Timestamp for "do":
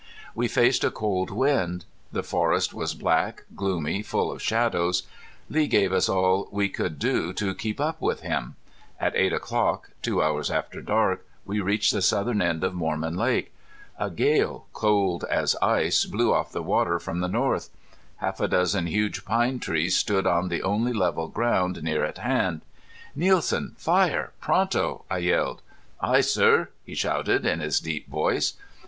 6.97-7.33